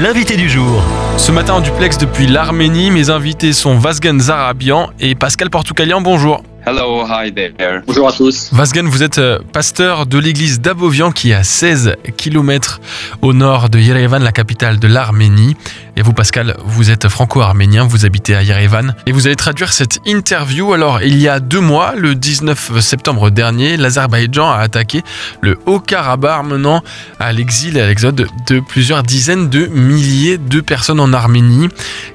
[0.00, 0.82] l'invité du jour.
[1.16, 6.00] Ce matin en duplex depuis l'Arménie, mes invités sont Vasgen Zarabian et Pascal Portucalian.
[6.00, 6.42] Bonjour.
[6.66, 7.80] Hello, hi there.
[7.86, 8.50] Bonjour à tous.
[8.52, 12.80] Vasgen, vous êtes euh, pasteur de l'église d'Abovian qui est à 16 km
[13.22, 15.56] au nord de Yerevan, la capitale de l'Arménie.
[15.98, 18.94] Et vous, Pascal, vous êtes franco-arménien, vous habitez à Yerevan.
[19.06, 20.72] Et vous allez traduire cette interview.
[20.72, 25.02] Alors, il y a deux mois, le 19 septembre dernier, l'Azerbaïdjan a attaqué
[25.40, 26.84] le Haut-Karabakh, menant
[27.18, 31.68] à l'exil et à l'exode de plusieurs dizaines de milliers de personnes en Arménie.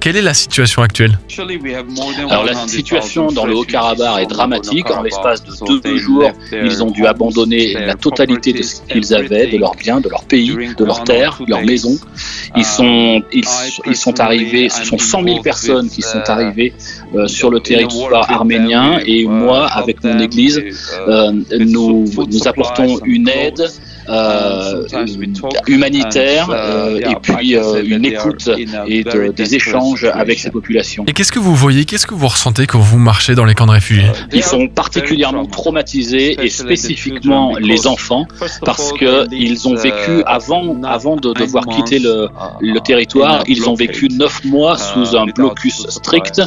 [0.00, 1.16] Quelle est la situation actuelle?
[2.30, 4.90] Alors la situation dans le Haut-Karabakh est dramatique.
[4.90, 9.46] En l'espace de deux jours, ils ont dû abandonner la totalité de ce qu'ils avaient,
[9.46, 11.96] de leurs biens, de leur pays, de leurs terres, de leurs maisons.
[12.56, 13.22] Ils sont,
[13.86, 16.72] ils sont arrivés, ce sont 100 000 personnes qui sont arrivées
[17.14, 20.62] euh, sur le territoire arménien et moi, avec mon église,
[21.08, 23.62] euh, nous, nous apportons une aide
[24.08, 24.86] euh,
[25.66, 28.48] humanitaire euh, et puis euh, une écoute
[28.86, 31.04] et de, des échanges avec ces populations.
[31.06, 33.66] Et qu'est-ce que vous voyez, qu'est-ce que vous ressentez quand vous marchez dans les camps
[33.66, 38.26] de réfugiés Ils sont particulièrement traumatisés et spécifiquement les enfants
[38.64, 42.28] parce que ils ont vécu avant, avant de devoir quitter le,
[42.60, 46.40] le territoire, ils ont vécu neuf mois sous un blocus strict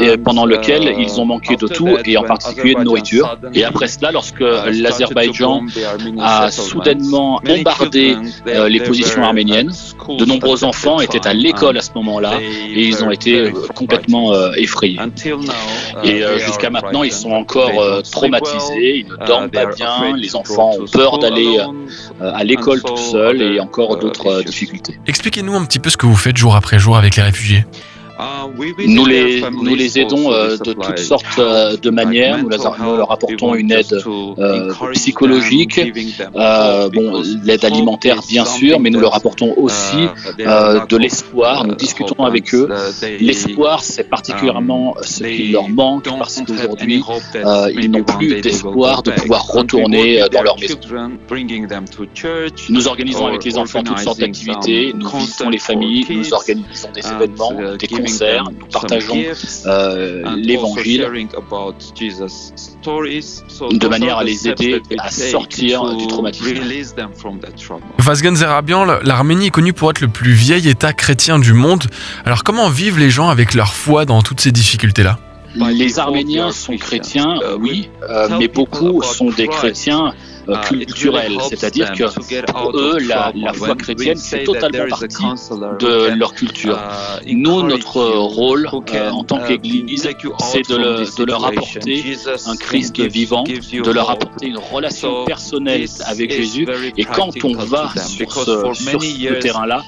[0.00, 3.36] et pendant lequel ils ont manqué de tout et en particulier de nourriture.
[3.54, 5.62] Et après cela, lorsque l'Azerbaïdjan
[6.20, 9.72] a soudainement bombardé euh, les positions arméniennes,
[10.08, 14.32] de nombreux enfants étaient à l'école à ce moment-là et ils ont été euh, complètement
[14.32, 15.00] euh, effrayés.
[16.02, 20.86] Et jusqu'à maintenant, ils sont encore traumatisés, ils ne dorment pas bien, les enfants ont
[20.86, 21.58] peur d'aller
[22.20, 24.98] à l'école tout seuls et encore d'autres difficultés.
[25.06, 27.64] Expliquez-nous un petit peu ce que vous faites jour après jour avec les réfugiés.
[28.86, 32.38] Nous les, nous les aidons euh, de toutes sortes euh, de manières.
[32.38, 33.92] Nous, nous, leur apportons une aide
[34.38, 35.80] euh, psychologique,
[36.34, 41.66] bon, l'aide alimentaire bien sûr, mais nous leur apportons aussi de l'espoir.
[41.66, 42.68] Nous discutons avec eux.
[43.20, 47.02] L'espoir, c'est particulièrement ce qui leur manque parce qu'aujourd'hui,
[47.80, 50.78] ils n'ont plus d'espoir de pouvoir retourner dans leur maison.
[52.68, 54.92] Nous organisons avec les enfants toutes sortes d'activités.
[54.94, 57.86] Nous visitons les familles, nous organisons des événements, des
[58.42, 59.22] nous partageons
[59.66, 61.06] euh, l'évangile
[63.70, 66.60] de manière à les aider à sortir du traumatisme.
[67.98, 71.84] Vasgen Zerabian, l'Arménie est connue pour être le plus vieil État chrétien du monde.
[72.24, 75.18] Alors comment vivent les gens avec leur foi dans toutes ces difficultés-là?
[75.54, 80.12] Les Arméniens sont chrétiens, oui, euh, mais beaucoup sont des chrétiens
[80.48, 82.04] euh, culturels, c'est-à-dire que
[82.52, 85.24] pour eux, la, la foi chrétienne fait totalement partie
[85.80, 86.78] de leur culture.
[87.26, 90.08] Nous, notre rôle euh, en tant qu'Église,
[90.40, 92.16] c'est de, le, de, leur apporter
[92.46, 96.66] un Christ vivant, de leur apporter une relation personnelle avec Jésus.
[96.96, 99.82] Et quand on va sur ce, sur ce terrain-là,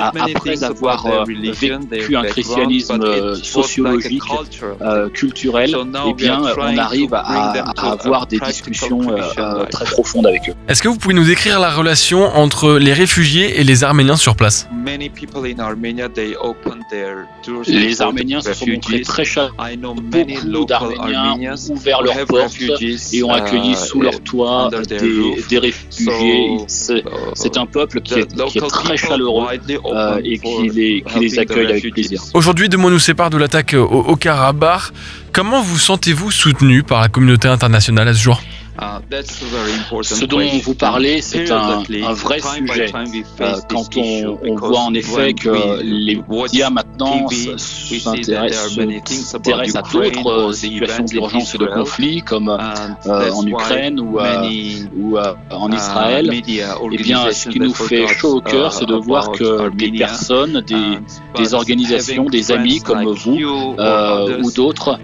[0.00, 4.22] après avoir vécu un christianisme sociologique,
[5.14, 5.76] culturel,
[6.08, 10.54] eh bien, on arrive à, à avoir des discussions euh, très profonde avec eux.
[10.68, 14.34] Est-ce que vous pouvez nous décrire la relation entre les réfugiés et les Arméniens sur
[14.40, 14.68] place?
[17.66, 19.54] Les Arméniens se sont montrés très chaleureux.
[20.14, 22.56] Beaucoup d'Arméniens ont ouvert leurs portes
[23.12, 26.58] et ont accueilli sous leur toit des, des réfugiés.
[27.34, 31.38] C'est un peuple qui est, qui est très chaleureux euh, et qui les, qui les,
[31.38, 32.20] accueille avec plaisir.
[32.34, 34.92] Aujourd'hui, deux mois nous séparent de l'attaque au, au Karabakh.
[35.32, 38.40] Comment vous sentez-vous soutenu par la communauté internationale à ce jour?
[38.80, 42.92] Ce dont vous parlez, c'est un, un, vrai sujet.
[43.40, 51.04] Euh, quand on, on, voit en effet que les médias maintenant s'intéressent à d'autres situations
[51.04, 56.96] d'urgence et de conflit, comme euh, en Ukraine ou, euh, ou euh, en Israël, eh
[56.96, 60.98] bien, ce qui nous fait chaud au cœur, c'est de voir que des personnes, des,
[61.36, 64.98] des organisations, des amis comme vous ou d'autres,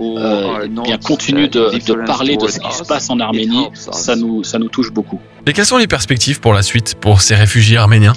[0.85, 4.59] bien continuent de, de parler de ce qui se passe en Arménie ça nous, ça
[4.59, 5.21] nous touche beaucoup.
[5.47, 8.13] Et quelles sont les perspectives pour la suite pour ces réfugiés arméniens?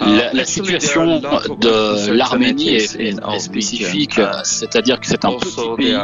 [0.00, 5.96] La, la, situation de l'Arménie est, est, spécifique, c'est-à-dire que c'est un petit pays,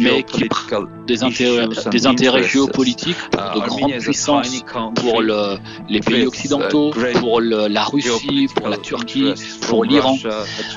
[0.00, 4.64] mais qui a des intérêts, des intérêts géopolitiques pour de grandes puissances,
[4.94, 5.56] pour le,
[5.88, 10.16] les pays occidentaux, pour le, la Russie, pour la Turquie, pour l'Iran.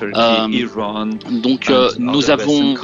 [0.01, 0.47] Euh,
[1.29, 2.75] donc euh, nous avons,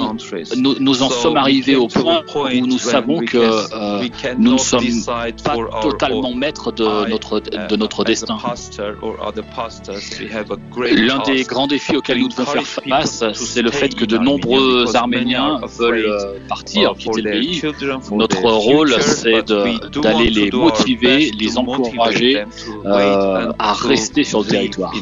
[0.57, 4.07] nous, nous, en sommes arrivés au point où nous savons que euh,
[4.37, 8.37] nous ne sommes pas totalement maîtres de notre, de notre destin.
[10.77, 14.95] L'un des grands défis auxquels nous devons faire face, c'est le fait que de nombreux
[14.95, 17.61] Arméniens veulent euh, partir, quitter le pays.
[18.11, 22.43] Notre rôle, c'est d'aller les motiver, les encourager
[22.85, 24.93] euh, à rester sur le territoire.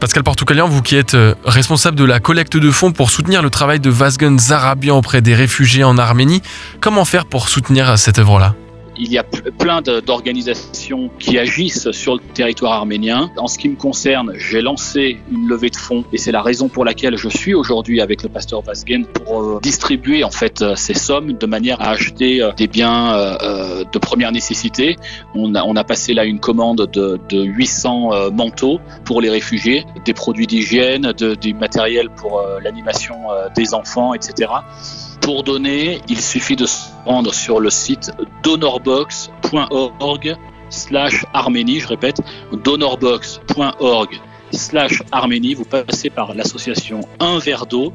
[0.00, 3.50] Pascal Portucalian, vous qui êtes euh, responsable de la collecte de fonds pour soutenir le
[3.50, 6.42] travail de Vazgen Zarabian auprès des réfugiés en Arménie,
[6.80, 8.54] comment faire pour soutenir cette œuvre-là?
[8.98, 13.30] Il y a plein d'organisations qui agissent sur le territoire arménien.
[13.36, 16.68] En ce qui me concerne, j'ai lancé une levée de fonds et c'est la raison
[16.68, 20.74] pour laquelle je suis aujourd'hui avec le pasteur Vasgen pour euh, distribuer en fait euh,
[20.74, 24.96] ces sommes de manière à acheter euh, des biens de première nécessité.
[25.34, 30.46] On a, passé là une commande de, de 800 manteaux pour les réfugiés, des produits
[30.46, 33.16] d'hygiène, du matériel pour l'animation
[33.56, 34.50] des enfants, etc.
[35.28, 40.36] Pour donner, il suffit de se rendre sur le site donorbox.org
[40.70, 44.20] slash Arménie, je répète, donorbox.org
[44.52, 47.92] slash Arménie, vous passez par l'association Un verre d'eau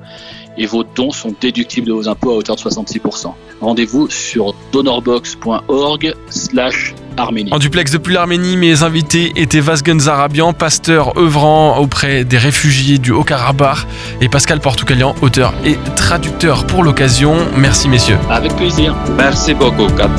[0.60, 3.34] et vos dons sont déductibles de vos impôts à hauteur de 66%.
[3.62, 7.52] Rendez-vous sur donorbox.org slash Arménie.
[7.54, 13.12] En duplex depuis l'Arménie, mes invités étaient Vasgen Zarabian, pasteur œuvrant auprès des réfugiés du
[13.12, 13.80] Haut-Karabakh,
[14.22, 17.36] et Pascal Portucalian, auteur et traducteur pour l'occasion.
[17.56, 18.18] Merci messieurs.
[18.30, 18.96] Avec plaisir.
[19.18, 20.12] Merci beaucoup, God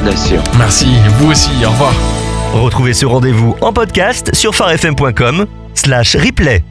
[0.58, 0.88] Merci,
[1.18, 1.94] vous aussi, au revoir.
[2.52, 6.62] Retrouvez ce rendez-vous en podcast sur farfm.com slash replay.